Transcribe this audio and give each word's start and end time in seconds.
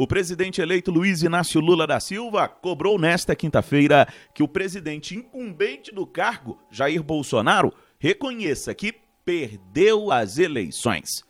O 0.00 0.06
presidente 0.06 0.60
eleito 0.60 0.92
Luiz 0.92 1.24
Inácio 1.24 1.60
Lula 1.60 1.84
da 1.84 1.98
Silva 1.98 2.46
cobrou 2.46 3.00
nesta 3.00 3.34
quinta-feira 3.34 4.06
que 4.32 4.44
o 4.44 4.46
presidente 4.46 5.16
incumbente 5.16 5.92
do 5.92 6.06
cargo, 6.06 6.56
Jair 6.70 7.02
Bolsonaro, 7.02 7.74
reconheça 7.98 8.72
que 8.76 8.94
perdeu 9.24 10.12
as 10.12 10.38
eleições. 10.38 11.24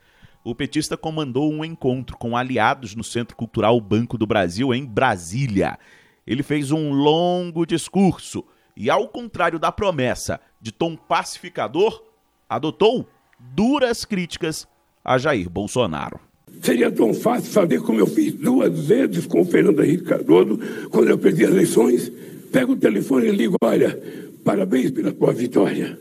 O 0.44 0.54
petista 0.54 0.98
comandou 0.98 1.50
um 1.50 1.64
encontro 1.64 2.18
com 2.18 2.36
aliados 2.36 2.94
no 2.94 3.02
Centro 3.02 3.34
Cultural 3.34 3.80
Banco 3.80 4.18
do 4.18 4.26
Brasil, 4.26 4.74
em 4.74 4.84
Brasília. 4.84 5.78
Ele 6.26 6.42
fez 6.42 6.70
um 6.70 6.92
longo 6.92 7.64
discurso 7.64 8.44
e, 8.76 8.90
ao 8.90 9.08
contrário 9.08 9.58
da 9.58 9.72
promessa 9.72 10.38
de 10.60 10.72
tom 10.72 10.94
pacificador, 10.94 12.04
adotou 12.46 13.08
duras 13.40 14.04
críticas 14.04 14.68
a 15.02 15.16
Jair 15.16 15.48
Bolsonaro. 15.48 16.27
Seria 16.62 16.90
tão 16.90 17.14
fácil 17.14 17.50
fazer 17.52 17.80
como 17.80 18.00
eu 18.00 18.06
fiz 18.06 18.32
duas 18.32 18.86
vezes 18.86 19.26
com 19.26 19.40
o 19.40 19.44
Fernando 19.44 19.82
Henrique 19.82 20.04
Cardoso, 20.04 20.58
quando 20.90 21.08
eu 21.08 21.18
perdi 21.18 21.44
as 21.44 21.50
eleições. 21.50 22.12
Pego 22.50 22.72
o 22.72 22.76
telefone 22.76 23.28
e 23.28 23.32
ligo: 23.32 23.56
olha, 23.62 23.98
parabéns 24.44 24.90
pela 24.90 25.12
tua 25.12 25.32
vitória. 25.32 25.98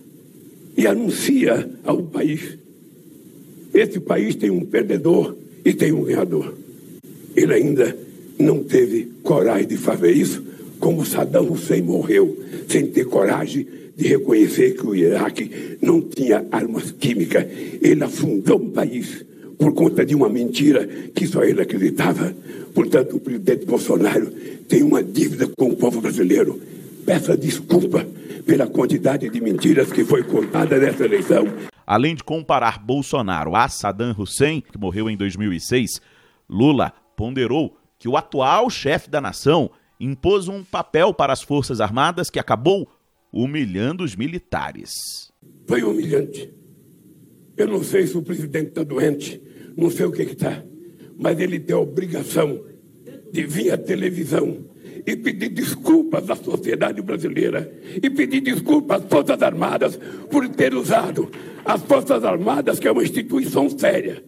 E 0.76 0.88
anuncia 0.88 1.70
ao 1.84 2.04
país: 2.04 2.58
esse 3.74 4.00
país 4.00 4.36
tem 4.36 4.50
um 4.50 4.66
perdedor 4.66 5.36
e 5.64 5.74
tem 5.74 5.92
um 5.92 6.04
ganhador. 6.04 6.54
Ele 7.36 7.54
ainda 7.54 7.96
não 8.40 8.64
teve 8.64 9.12
coragem 9.24 9.68
de 9.68 9.78
fazer 9.78 10.12
isso, 10.12 10.44
como 10.80 11.06
Saddam 11.06 11.52
Hussein 11.52 11.82
morreu 11.82 12.38
sem 12.68 12.88
ter 12.88 13.06
coragem 13.06 13.68
de 13.96 14.08
reconhecer 14.08 14.76
que 14.76 14.86
o 14.86 14.96
Iraque 14.96 15.78
não 15.82 16.02
tinha 16.02 16.46
armas 16.52 16.92
químicas. 16.92 17.46
Ele 17.82 18.04
afundou 18.04 18.58
o 18.58 18.70
país 18.70 19.26
por 19.58 19.74
conta 19.74 20.06
de 20.06 20.16
uma 20.16 20.30
mentira 20.30 20.86
que 20.88 21.26
só 21.26 21.44
ele 21.44 21.62
acreditava. 21.62 22.34
Portanto, 22.74 23.16
o 23.16 23.20
presidente 23.20 23.66
Bolsonaro 23.66 24.30
tem 24.68 24.84
uma 24.84 25.04
dívida 25.04 25.48
com 25.58 25.70
o 25.70 25.76
povo 25.76 26.00
brasileiro. 26.00 26.62
Peça 27.06 27.38
desculpa 27.38 28.06
pela 28.46 28.68
quantidade 28.68 29.30
de 29.30 29.42
mentiras 29.42 29.92
que 29.92 30.04
foi 30.04 30.24
contada 30.24 30.78
nessa 30.78 31.06
eleição. 31.06 31.46
Além 31.86 32.16
de 32.16 32.24
comparar 32.24 32.84
Bolsonaro 32.84 33.56
a 33.56 33.68
Saddam 33.68 34.14
Hussein, 34.18 34.62
que 34.62 34.78
morreu 34.78 35.10
em 35.10 35.18
2006, 35.18 36.02
Lula 36.50 36.94
ponderou 37.16 37.78
que 37.98 38.08
o 38.08 38.16
atual 38.18 38.70
chefe 38.70 39.10
da 39.10 39.20
nação 39.20 39.72
impôs 40.00 40.48
um 40.48 40.64
papel 40.64 41.14
para 41.14 41.34
as 41.34 41.42
Forças 41.42 41.82
Armadas 41.82 42.30
que 42.30 42.40
acabou 42.40 42.88
humilhando 43.32 44.04
os 44.04 44.16
militares. 44.16 44.92
Foi 45.68 45.84
humilhante. 45.84 46.54
Eu 47.58 47.68
não 47.68 47.84
sei 47.84 48.06
se 48.06 48.16
o 48.16 48.22
presidente 48.22 48.68
está 48.68 48.84
doente, 48.84 49.42
não 49.76 49.90
sei 49.90 50.06
o 50.06 50.12
que 50.12 50.22
está, 50.22 50.64
mas 51.18 51.40
ele 51.40 51.60
tem 51.60 51.76
a 51.76 51.80
obrigação 51.80 52.64
de 53.32 53.44
vir 53.46 53.72
à 53.72 53.78
televisão 53.78 54.66
e 55.06 55.16
pedir 55.16 55.50
desculpas 55.50 56.30
à 56.30 56.36
sociedade 56.36 57.02
brasileira 57.02 57.72
e 58.02 58.10
pedir 58.10 58.42
desculpas 58.42 59.02
às 59.02 59.10
Forças 59.10 59.42
Armadas 59.42 60.00
por 60.30 60.48
ter 60.50 60.76
usado 60.76 61.30
as 61.66 61.82
Forças 61.82 62.24
Armadas, 62.24 62.78
que 62.78 62.88
é 62.88 62.92
uma 62.92 63.04
instituição 63.04 63.70
séria, 63.70 64.24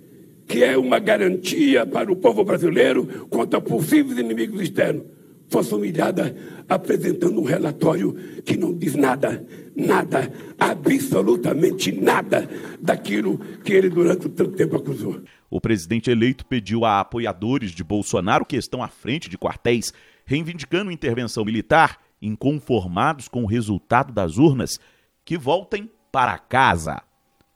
que 0.47 0.63
é 0.63 0.77
uma 0.77 0.99
garantia 0.99 1.85
para 1.85 2.11
o 2.11 2.15
povo 2.15 2.43
brasileiro 2.43 3.27
contra 3.29 3.61
possíveis 3.61 4.17
inimigos 4.17 4.61
externos 4.61 5.18
fosse 5.49 5.73
humilhada 5.73 6.35
apresentando 6.67 7.41
um 7.41 7.43
relatório 7.43 8.13
que 8.45 8.55
não 8.55 8.73
diz 8.73 8.95
nada, 8.95 9.45
nada, 9.75 10.31
absolutamente 10.57 11.91
nada 11.91 12.47
daquilo 12.79 13.39
que 13.63 13.73
ele 13.73 13.89
durante 13.89 14.29
tanto 14.29 14.51
tempo 14.51 14.75
acusou. 14.75 15.21
O 15.49 15.59
presidente 15.59 16.11
eleito 16.11 16.45
pediu 16.45 16.85
a 16.85 16.99
apoiadores 16.99 17.71
de 17.71 17.83
Bolsonaro 17.83 18.45
que 18.45 18.55
estão 18.55 18.83
à 18.83 18.87
frente 18.87 19.29
de 19.29 19.37
quartéis, 19.37 19.91
reivindicando 20.25 20.91
intervenção 20.91 21.43
militar, 21.43 21.99
inconformados 22.21 23.27
com 23.27 23.43
o 23.43 23.47
resultado 23.47 24.13
das 24.13 24.37
urnas, 24.37 24.79
que 25.25 25.37
voltem 25.37 25.89
para 26.11 26.37
casa. 26.37 27.01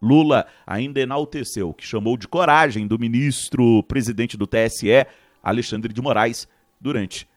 Lula 0.01 0.47
ainda 0.65 0.99
enalteceu 0.99 1.69
o 1.69 1.73
que 1.73 1.85
chamou 1.85 2.17
de 2.17 2.27
coragem 2.27 2.87
do 2.87 2.99
ministro 2.99 3.83
presidente 3.83 4.35
do 4.35 4.47
TSE, 4.47 5.05
Alexandre 5.41 5.93
de 5.93 6.01
Moraes, 6.01 6.47
durante 6.81 7.27